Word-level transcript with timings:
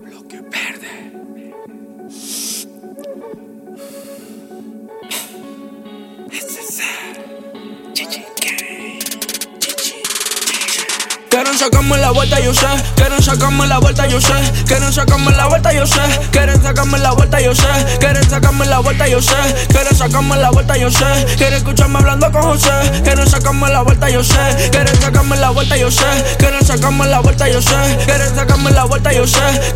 Bloque 0.00 0.40
verde. 0.40 1.12
Quieren 11.28 11.58
sacarme 11.58 11.96
la 11.96 12.10
vuelta, 12.10 12.40
yo 12.40 12.52
sé. 12.52 12.66
Quieren 12.94 13.22
sacarme 13.22 13.66
la 13.66 13.78
vuelta, 13.78 14.06
yo 14.06 14.20
sé. 14.20 14.34
Quieren 14.66 14.92
sacarme 14.92 15.30
la 15.32 15.46
vuelta, 15.46 15.72
yo 15.72 15.86
sé. 15.86 16.00
Quieren 16.30 16.62
sacarme 16.62 16.98
la 16.98 17.12
vuelta, 17.12 17.40
yo 17.40 17.54
sé. 17.54 17.68
Quieren 17.98 18.28
sacarme 18.28 18.66
la 18.66 18.78
vuelta, 18.80 19.08
yo 19.08 19.22
sé. 19.22 19.34
Quieren 19.68 19.96
sacarme 19.96 20.36
la 20.36 20.50
vuelta, 20.50 20.76
yo 20.76 20.90
sé. 20.90 21.26
Quieren 21.36 21.54
escucharme 21.54 21.98
hablando 21.98 22.30
con 22.30 22.42
José. 22.42 22.70
Quieren 23.02 23.26
sacarme 23.26 23.68
la 23.70 23.82
vuelta, 23.82 24.10
yo 24.10 24.22
sé. 24.22 24.70
Quieren 24.70 25.00
sacarme 25.00 25.36
la 25.36 25.50
vuelta, 25.50 25.76
yo 25.76 25.90
sé. 25.90 26.04
Quieren 26.38 26.64
sacarme 26.66 27.06
la 27.06 27.20
vuelta, 27.20 27.48
yo 27.48 27.62
sé. 27.62 27.96
Quieren 28.04 28.34
sacarme 28.34 28.70
la 28.70 28.84
vuelta, 28.84 29.12
yo 29.12 29.26
sé. 29.26 29.72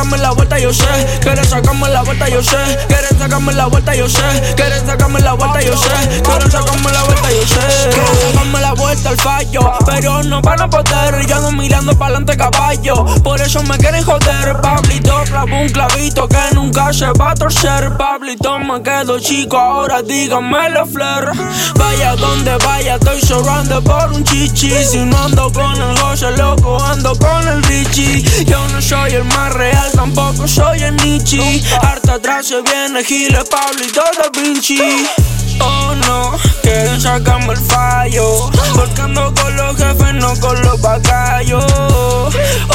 Sacarme 0.00 0.16
la 0.16 0.30
vuelta, 0.30 0.58
yo 0.58 0.72
sé. 0.72 0.86
Quieren 1.20 1.44
sacarme 1.44 1.86
la 1.90 2.00
vuelta, 2.02 2.26
yo 2.30 2.42
sé. 2.42 2.56
Quieren 2.88 3.18
sacarme 3.18 3.52
la 3.52 3.66
vuelta, 3.66 3.94
yo 3.94 4.08
sé. 4.08 4.54
Quieren 4.56 4.86
sacarme 4.86 5.20
la 5.20 5.34
vuelta, 5.34 5.60
yo 5.60 5.76
sé. 5.76 6.22
Quieren 6.22 6.50
sacarme 6.50 6.90
la 6.90 7.02
vuelta, 7.02 7.19
yo 7.30 8.60
la 8.60 8.72
vuelta 8.74 9.10
al 9.10 9.16
fallo, 9.16 9.72
pero 9.86 10.22
no 10.22 10.40
van 10.42 10.60
a 10.60 10.68
poder. 10.68 11.26
Yo 11.26 11.36
ando 11.36 11.52
mirando 11.52 11.92
para 11.92 12.16
adelante 12.16 12.36
caballo, 12.36 13.04
por 13.22 13.40
eso 13.40 13.62
me 13.62 13.76
quieren 13.78 14.04
joder. 14.04 14.60
Pablito 14.60 15.22
clavo 15.24 15.56
un 15.60 15.68
clavito 15.68 16.28
que 16.28 16.54
nunca 16.54 16.92
se 16.92 17.06
va 17.12 17.30
a 17.30 17.34
torcer. 17.34 17.96
Pablito 17.96 18.58
me 18.58 18.82
quedo 18.82 19.18
chico, 19.18 19.58
ahora 19.58 20.02
díganme 20.02 20.70
la 20.70 20.86
flor. 20.86 21.32
Vaya 21.76 22.16
donde 22.16 22.56
vaya, 22.58 22.96
estoy 22.96 23.20
sobrando 23.20 23.82
por 23.82 24.12
un 24.12 24.24
chichi. 24.24 24.70
Si 24.84 24.98
no 24.98 25.18
ando 25.18 25.52
con 25.52 25.80
el 25.80 25.98
José 25.98 26.30
loco, 26.36 26.82
ando 26.82 27.16
con 27.18 27.48
el 27.48 27.62
Richie. 27.64 28.22
Yo 28.44 28.66
no 28.68 28.80
soy 28.80 29.14
el 29.14 29.24
más 29.24 29.52
real, 29.54 29.90
tampoco 29.92 30.46
soy 30.46 30.82
el 30.82 30.96
Nietzsche. 30.96 31.62
Harta 31.82 32.14
atrás 32.14 32.46
se 32.46 32.60
viene 32.62 33.04
Giles, 33.04 33.44
Pablito 33.48 34.02
da 34.18 34.30
Vinci. 34.40 34.78
Oh 35.62 35.94
con 40.50 40.62
los 40.62 40.80
bacallos. 40.80 41.64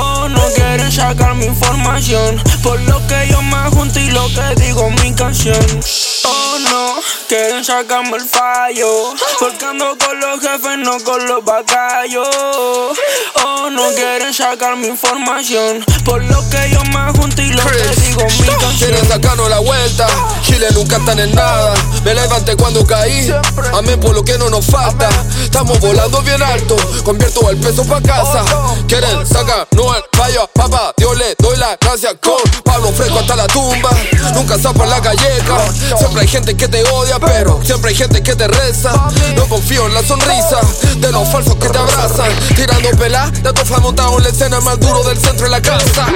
Oh 0.00 0.28
no, 0.28 0.42
quieren 0.54 0.92
sacar 0.92 1.34
mi 1.34 1.46
información. 1.46 2.42
Por 2.62 2.78
lo 2.82 3.04
que 3.06 3.28
yo 3.30 3.40
me 3.40 3.70
junto 3.70 3.98
y 3.98 4.10
lo 4.10 4.26
que 4.28 4.62
digo 4.62 4.86
en 4.88 4.94
mi 4.96 5.14
canción. 5.14 5.64
Oh 6.24 6.58
no, 6.70 6.94
quieren 7.28 7.64
sacarme 7.64 8.18
el 8.18 8.28
fallo. 8.28 9.14
Porque 9.38 9.64
ando 9.64 9.96
con 9.96 10.20
los 10.20 10.40
jefes, 10.40 10.78
no 10.78 10.98
con 11.02 11.26
los 11.26 11.44
bacallos. 11.44 12.28
Oh 13.44 13.70
no, 13.70 13.88
quieren 13.94 14.34
sacar 14.34 14.76
mi 14.76 14.88
información. 14.88 15.84
Por 16.04 16.22
lo 16.24 16.48
que 16.50 16.70
yo 16.70 16.82
me 16.84 17.10
junto 17.18 17.40
y 17.40 17.52
lo 17.52 17.64
que 17.64 18.00
digo 18.02 18.20
en 18.20 18.40
mi 18.40 18.48
canción. 18.48 18.78
Quieren 18.78 19.08
sacarnos 19.08 19.48
la 19.48 19.60
vuelta, 19.60 20.06
Chile 20.42 20.66
nunca 20.74 20.96
están 20.98 21.18
en 21.20 21.34
nada. 21.34 21.72
Me 22.04 22.14
levanté 22.14 22.54
cuando 22.56 22.84
caí, 22.84 23.32
amén 23.72 23.98
por 23.98 24.14
lo 24.14 24.22
que 24.24 24.36
no 24.36 24.50
nos 24.50 24.66
falta. 24.66 25.08
Estamos 25.52 25.78
volando 25.80 26.22
bien 26.22 26.42
alto, 26.42 26.76
convierto 27.04 27.50
el 27.50 27.58
peso 27.58 27.84
pa' 27.84 28.00
casa. 28.00 28.42
Quieren 28.88 29.26
sacar 29.26 29.68
no 29.72 29.94
el 29.94 30.02
fallo, 30.14 30.48
papá, 30.54 30.94
Dios 30.96 31.14
le 31.18 31.34
doy 31.38 31.58
la 31.58 31.76
gracia 31.78 32.18
con 32.18 32.40
Pablo 32.64 32.90
fresco 32.90 33.18
hasta 33.18 33.36
la 33.36 33.46
tumba. 33.48 33.90
Nunca 34.32 34.56
zapa 34.56 34.86
la 34.86 34.98
galleca, 35.00 35.70
siempre 35.98 36.22
hay 36.22 36.28
gente 36.28 36.56
que 36.56 36.68
te 36.68 36.82
odia, 36.84 37.18
pero 37.18 37.60
siempre 37.62 37.90
hay 37.90 37.96
gente 37.96 38.22
que 38.22 38.34
te 38.34 38.48
reza. 38.48 38.92
No 39.36 39.44
confío 39.44 39.86
en 39.88 39.92
la 39.92 40.02
sonrisa 40.02 40.58
de 40.96 41.12
los 41.12 41.28
falsos 41.28 41.54
que 41.56 41.68
te 41.68 41.76
abrazan. 41.76 42.32
Tirando 42.56 42.88
pela, 42.92 43.28
de 43.28 43.52
tofa 43.52 43.78
montado 43.78 44.16
en 44.16 44.22
la 44.22 44.30
escena 44.30 44.58
más 44.62 44.80
duro 44.80 45.02
del 45.04 45.18
centro 45.18 45.44
de 45.44 45.50
la 45.50 45.60
casa. 45.60 46.06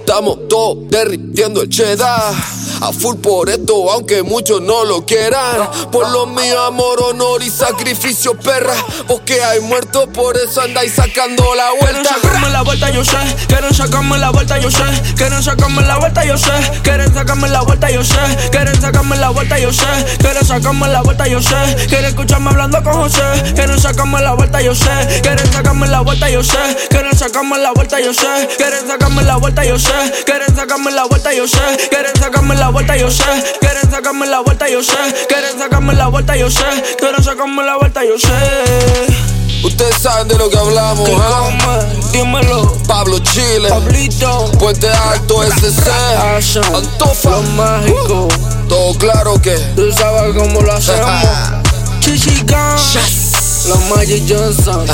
Estamos 0.00 0.48
todos 0.48 0.78
derritiendo 0.88 1.62
el 1.62 1.68
cheddar. 1.68 2.34
A 2.80 2.92
full 2.92 3.16
por 3.16 3.48
esto, 3.48 3.90
aunque 3.90 4.22
muchos 4.22 4.60
no 4.60 4.84
lo 4.84 5.04
quieran. 5.06 5.70
Por 5.90 6.08
lo 6.10 6.26
mío, 6.26 6.62
amor, 6.62 7.00
honor 7.02 7.42
y 7.42 7.50
sacrificio, 7.50 8.38
perra. 8.38 8.74
Vos 9.08 9.20
que 9.24 9.42
hay 9.42 9.60
muertos, 9.60 10.08
por 10.12 10.36
eso 10.36 10.60
andáis 10.60 10.92
sacando 10.94 11.42
la 11.54 11.70
Quieren 11.78 12.02
vuelta. 12.02 12.14
sacarme 12.20 12.50
la 12.50 12.62
vuelta, 12.62 12.90
yo 12.90 13.04
sé. 13.04 13.16
Quieren 13.48 13.74
sacarme 13.74 14.18
la 14.18 14.30
vuelta, 14.30 14.58
yo 14.58 14.70
sé. 14.70 14.84
Quieren 15.16 15.42
sacarme 15.42 15.82
la 15.82 15.98
vuelta, 15.98 16.24
yo 16.24 16.36
sé. 16.36 16.52
Quieren 16.82 17.14
sacarme 17.14 17.48
la 17.48 17.60
vuelta, 17.62 17.90
yo 17.90 18.02
sé. 18.02 18.48
Quieren 18.50 18.80
sacarme 18.80 19.16
la 19.16 19.30
vuelta, 19.30 19.58
yo 19.58 19.72
sé. 19.72 19.86
Quieren 20.18 20.46
sacarme 20.46 20.88
la 20.88 21.02
vuelta, 21.02 21.26
yo 21.26 21.42
sé. 21.42 21.86
Quieren 21.88 22.04
escucharme 22.06 22.50
hablando 22.50 22.82
con 22.82 22.92
José. 22.92 23.22
Quieren 23.54 23.80
sacarme 23.80 24.20
la 24.20 24.34
vuelta, 24.34 24.60
yo 24.60 24.74
sé. 24.74 25.20
Quieren 25.22 25.52
sacarme 25.52 25.88
la 25.88 26.00
vuelta, 26.00 26.28
yo 26.28 26.42
sé. 26.42 26.58
Quieren 26.90 27.16
sacarme 27.18 27.58
la 27.58 27.72
vuelta, 27.72 28.00
yo 28.00 28.12
sé. 28.12 28.48
Quieren 28.56 28.86
sacarme 28.86 29.22
la 29.22 29.36
vuelta, 29.36 29.64
yo 29.64 29.78
sé. 29.78 29.92
Quieren 30.24 30.54
sacarme 30.54 30.90
la 30.92 31.04
vuelta, 31.06 31.32
yo 31.32 31.48
sé. 31.48 31.88
Quieren 31.90 32.14
sacarme 32.16 32.35
la 32.66 32.72
vuelta, 32.72 32.96
yo 32.96 33.08
sé. 33.08 33.22
Quieren 33.60 33.88
sacarme 33.88 34.26
la 34.26 34.40
vuelta, 34.40 34.68
yo 34.68 34.82
sé. 34.82 34.96
Quieren 35.28 35.56
sacarme 35.56 35.94
la 35.94 36.08
vuelta, 36.08 36.36
yo 36.36 36.50
sé. 36.50 36.64
Quieren 36.98 37.22
sacarme 37.22 37.62
la 37.62 37.76
vuelta, 37.76 38.04
yo 38.04 38.18
sé. 38.18 38.26
Ustedes 39.62 39.96
saben 40.02 40.26
de 40.26 40.36
lo 40.36 40.50
que 40.50 40.58
hablamos, 40.58 41.08
¿Qué 41.08 41.16
¿ah? 41.16 41.58
come? 41.60 42.10
Dímelo. 42.10 42.76
Pablo 42.88 43.20
Chile, 43.20 43.68
Pablito. 43.68 44.50
Puente 44.58 44.88
Alto, 44.88 45.44
SC, 45.44 45.88
Asha, 46.36 46.60
Antofa. 46.74 47.30
Lo 47.30 47.42
mágico. 47.42 48.28
Todo 48.68 48.98
claro 48.98 49.40
que. 49.40 49.54
Tú 49.76 49.92
sabes 49.92 50.34
cómo 50.36 50.60
lo 50.60 50.72
hacemos. 50.72 51.08
Chichigan. 52.00 52.76
La 53.68 53.76
Magic 53.94 54.24
Johnson. 54.28 54.86